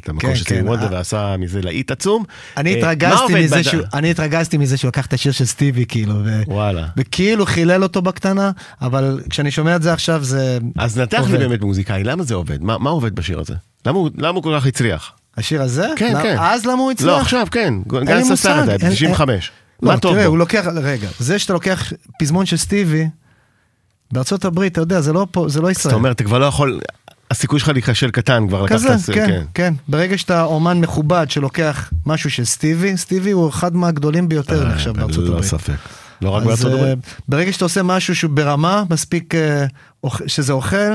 [0.09, 0.89] המקור כן, של סטיבי כן, וונדר.
[0.91, 2.25] ועשה מזה להיט עצום.
[2.57, 2.81] אני
[4.11, 6.87] התרגזתי מזה שהוא, לקח את השיר של סטיבי, כאילו, ו- וואלה.
[7.71, 8.51] חילל אותו בקטנה,
[8.83, 10.59] אבל כשאני שומע את זה עכשיו זה...
[10.79, 11.39] אז נתח לי.
[11.39, 12.63] באמת מוזיקאי, למה זה עובד?
[12.63, 13.55] מה מה עובד בשיר הזה?
[13.87, 15.13] למה הוא למה הוא כל כך הצליח?
[15.37, 15.87] השיר הזה?
[15.97, 16.37] כן, למה- כן.
[16.41, 17.09] אז למה הוא הצליח?
[17.09, 19.51] לא, עכשיו, כן, גנסטרס מושג, פרדייז, אין- 95.
[19.83, 20.31] לא, מה טוב תראה, בו?
[20.31, 23.09] הוא לוקח, רגע, זה שאתה לוקח פזמון של סטיבי,
[24.13, 25.91] בארצות הברית, אתה יודע, זה לא פה, זה לא ישראל.
[25.93, 26.81] זאת אומרת, אתה כבר לא יכול,
[27.31, 28.77] הסיכוי שלך להיכשל קטן, כבר לקחת...
[28.77, 29.75] כזה, את זה, כן, כן.
[29.89, 34.91] ברגע שאתה אומן מכובד שלוקח משהו של סטיבי, סטיבי הוא אחד מהגדולים ביותר אה, נחשב
[34.91, 35.45] בארצות ללא הברית.
[35.51, 35.75] ספק.
[36.23, 36.99] לא רק בארצות אה, הברית.
[37.29, 39.67] ברגע שאתה עושה משהו שהוא ברמה, מספיק אה,
[40.27, 40.93] שזה אוכל,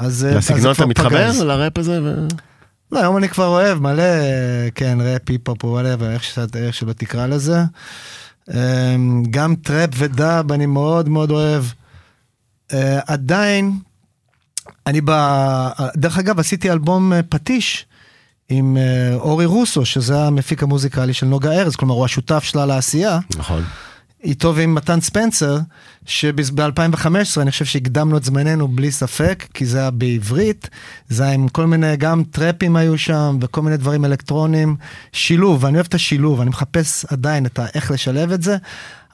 [0.00, 0.24] אז...
[0.24, 1.30] אה, לסגנון אתה מתחבר.
[1.44, 2.02] לראפ הזה?
[2.02, 2.26] ו-
[2.92, 4.02] לא, היום אני כבר אוהב מלא,
[4.74, 5.94] כן, ראפ, היפ-הופ, וואלה,
[6.54, 7.62] איך שלא תקרא לזה.
[9.30, 11.64] גם טראפ ודאב אני מאוד מאוד אוהב.
[13.06, 13.78] עדיין,
[14.86, 15.10] אני ב...
[15.96, 17.86] דרך אגב, עשיתי אלבום פטיש
[18.48, 18.76] עם
[19.14, 23.18] אורי רוסו, שזה המפיק המוזיקלי של נוגה ארז, כלומר הוא השותף שלה לעשייה.
[23.36, 23.64] נכון.
[24.24, 25.58] איתו ועם מתן ספנסר,
[26.06, 27.06] שב-2015
[27.40, 30.68] אני חושב שהקדמנו את זמננו בלי ספק, כי זה היה בעברית,
[31.08, 34.76] זה היה עם כל מיני, גם טראפים היו שם וכל מיני דברים אלקטרוניים.
[35.12, 38.56] שילוב, אני אוהב את השילוב, אני מחפש עדיין את ה- איך לשלב את זה.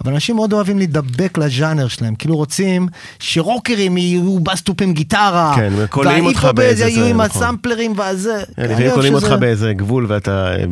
[0.04, 2.88] אבל אנשים מאוד אוהבים להידבק לז'אנר שלהם, כאילו רוצים
[3.18, 5.52] שרוקרים יהיו בסטופים גיטרה.
[5.56, 7.42] כן, וכולאים אותך באיזה יהיו זה, עם נכון.
[7.42, 8.42] הסמפלרים והזה.
[8.56, 10.64] כן, לפעמים קונים אותך באיזה גבול ואתה אה,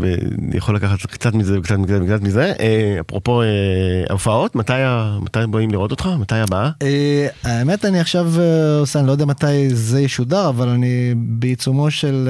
[0.55, 2.53] יכול לקחת קצת מזה וקצת מזה וקצת מזה.
[2.61, 3.47] אה, אפרופו אה,
[4.11, 4.72] ההופעות, מתי
[5.51, 6.09] באים לראות אותך?
[6.18, 6.70] מתי הבאה?
[6.83, 8.33] אה, האמת, אני עכשיו
[8.81, 12.29] עושה, אני לא יודע מתי זה ישודר, אבל אני בעיצומו של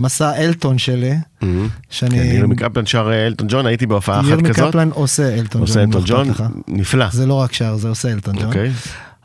[0.00, 1.46] מסע אלטון שלי, כן,
[1.90, 2.16] שאני...
[2.16, 4.68] ירמי קפלן שר אה, אלטון ג'ון, הייתי בהופעה אחת ירמי כזאת.
[4.68, 5.60] קפלן עושה אלטון ג'ון.
[5.60, 6.28] עושה אם אלטון ג'ון.
[6.68, 7.06] נפלא.
[7.12, 8.46] זה לא רק שר, זה עושה אלטון ג'ון.
[8.46, 8.70] אוקיי.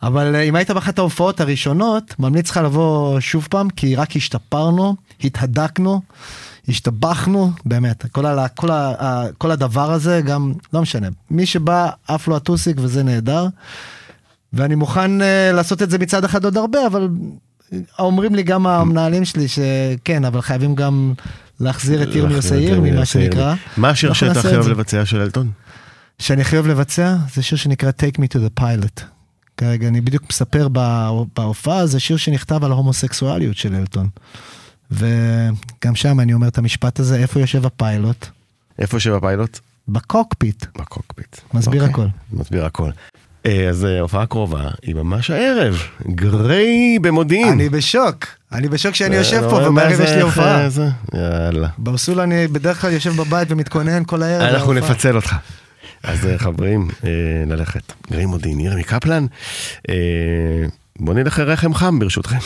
[0.04, 4.96] אבל אה, אם היית באחת ההופעות הראשונות, ממליץ לך לבוא שוב פעם, כי רק השתפרנו,
[5.24, 6.02] התהדקנו,
[6.68, 8.06] השתבחנו, באמת.
[8.12, 11.08] כל, ה, כל, ה, כל הדבר הזה, גם, לא משנה.
[11.32, 13.48] מי שבא, עף לו הטוסיק וזה נהדר.
[14.54, 15.24] ואני מוכן uh,
[15.54, 17.08] לעשות את זה מצד אחד עוד הרבה, אבל
[18.00, 21.14] אומרים לי גם המנהלים שלי שכן, אבל חייבים גם
[21.60, 23.56] להחזיר את ירמי עושה ירמי, מה שנקרא.
[23.78, 24.68] מה השיר שאתה הכי אוהב.
[24.68, 25.52] לבצע של אלטון?
[26.20, 29.02] שאני הכי אוהב לבצע, זה שיר שנקרא Take Me to the Pilot.
[29.58, 34.10] כרגע אני בדיוק מספר בה- בהופעה, זה שיר שנכתב על ההומוסקסואליות של אלטון.
[34.92, 38.26] וגם שם אני אומר את המשפט הזה, איפה יושב הפיילוט?
[38.80, 39.60] איפה יושב הפיילוט?
[39.88, 40.66] בקוקפיט.
[40.78, 41.38] בקוקפיט.
[41.54, 42.08] מסביר אוקיי, הכל.
[42.34, 42.90] מסביר הכל.
[43.46, 47.48] אה, אז אה, ההופעה הקרובה היא ממש הערב, גריי במודיעין.
[47.48, 50.68] אני בשוק, אני בשוק שאני יושב אה, פה לא, מה ובערב יש לי הופעה.
[51.14, 51.68] יאללה.
[51.78, 54.42] ברסול אני בדרך כלל יושב בבית ומתכונן כל הערב.
[54.42, 54.74] אנחנו.
[54.74, 55.36] נפצל אותך.
[56.04, 56.88] אז חברים,
[57.48, 57.94] ללכת.
[58.12, 59.26] גריי מודיעין, ירמי קפלן.
[61.00, 62.38] בוא נלך לרחם חם ברשותכם.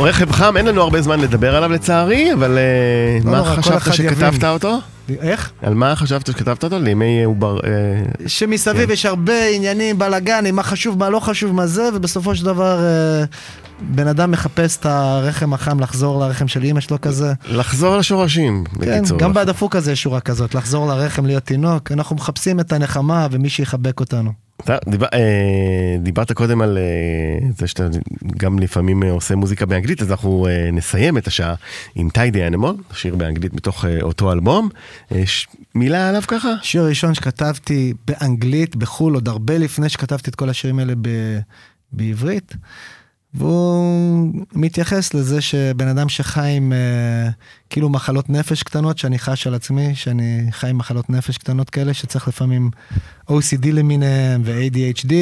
[0.00, 3.62] רכב חם, אין לנו הרבה זמן לדבר עליו לצערי, אבל אה, לא מה נורא, כל
[3.62, 4.50] חשבת שכתבת יבין.
[4.50, 4.78] אותו?
[5.20, 5.50] איך?
[5.62, 6.78] על מה חשבת שכתבת אותו?
[6.78, 7.56] לימי עובר...
[7.56, 7.70] אה,
[8.26, 8.92] שמסביב כן.
[8.92, 13.24] יש הרבה עניינים, בלאגנים, מה חשוב, מה לא חשוב, מה זה, ובסופו של דבר אה,
[13.80, 17.32] בן אדם מחפש את הרחם החם, לחזור לרחם של אימא שלו כזה.
[17.48, 19.18] לחזור לשורשים, כן, בקיצור.
[19.18, 21.92] גם בדפוק הזה יש שורה כזאת, לחזור לרחם, להיות תינוק.
[21.92, 24.32] אנחנו מחפשים את הנחמה ומי שיחבק אותנו.
[24.88, 27.88] דיבר, אה, דיברת קודם על אה, זה שאתה
[28.36, 31.54] גם לפעמים אה, עושה מוזיקה באנגלית, אז אנחנו נסיים את השעה
[31.94, 34.68] עם טיידי אנימול, שיר באנגלית מתוך אותו אלבום.
[35.74, 36.48] מילה עליו ככה?
[36.62, 41.08] שיר ראשון שכתבתי באנגלית, בחו"ל, עוד הרבה לפני שכתבתי את כל השירים האלה ב...
[41.92, 42.54] בעברית.
[43.34, 47.30] והוא מתייחס לזה שבן אדם שחי עם אה,
[47.70, 51.94] כאילו מחלות נפש קטנות, שאני חש על עצמי, שאני חי עם מחלות נפש קטנות כאלה,
[51.94, 52.70] שצריך לפעמים
[53.30, 55.12] OCD למיניהם ו-ADHD,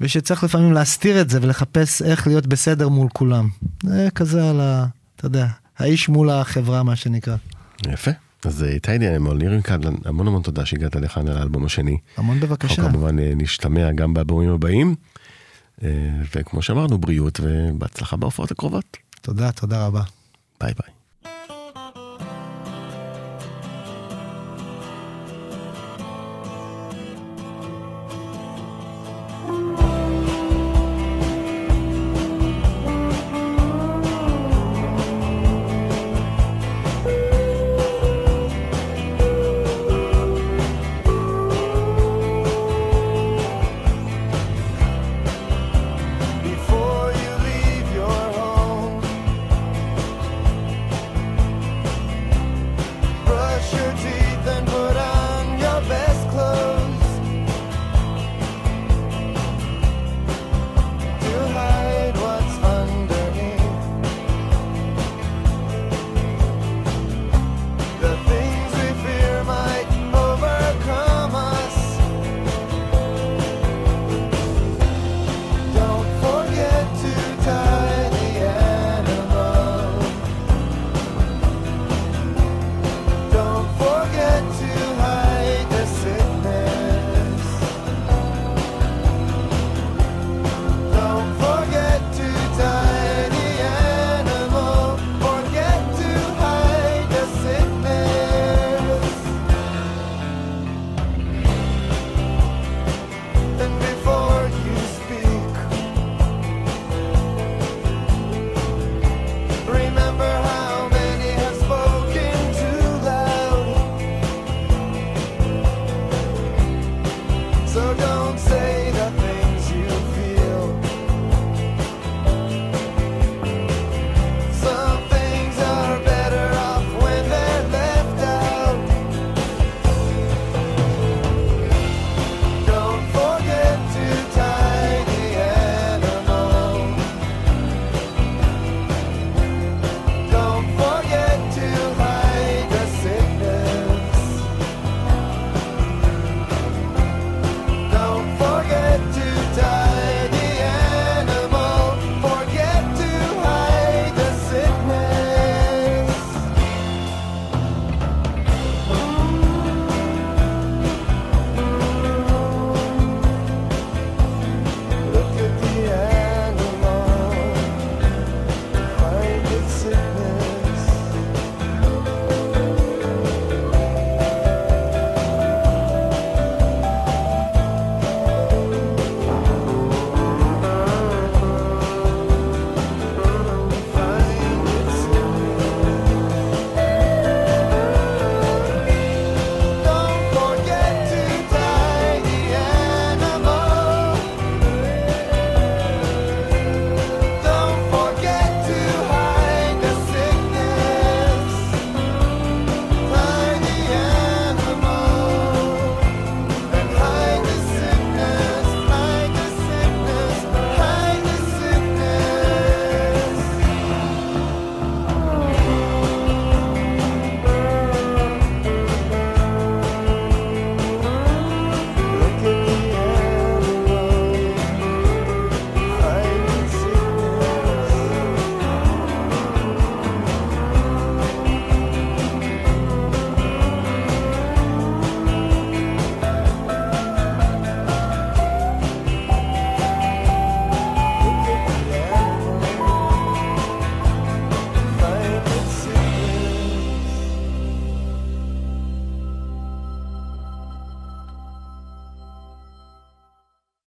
[0.00, 3.48] ושצריך לפעמים להסתיר את זה ולחפש איך להיות בסדר מול כולם.
[3.82, 4.86] זה כזה על ה...
[5.16, 5.46] אתה יודע,
[5.78, 7.36] האיש מול החברה, מה שנקרא.
[7.92, 8.10] יפה.
[8.44, 11.96] אז אה, טיידי אנימול, נירים קדלן, המון המון תודה שהגעת לכאן על האלבום השני.
[12.16, 12.82] המון אנחנו בבקשה.
[12.82, 14.94] כמובן אה, נשתמע גם באלבומים הבאים.
[15.82, 15.88] אה,
[16.34, 18.96] וכמו שאמרנו, בריאות ובהצלחה בהופעות הקרובות.
[19.22, 20.02] תודה, תודה רבה.
[20.60, 20.93] ביי ביי.